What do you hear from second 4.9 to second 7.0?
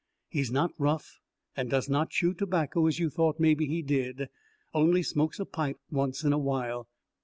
smokes a pipe once in a while.